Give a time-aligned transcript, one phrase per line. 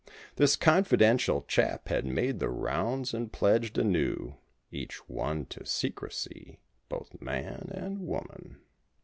[0.37, 4.33] This confidential chap had made the rounds and pledged anew
[4.71, 8.57] Each one to secrecy—both man and woman.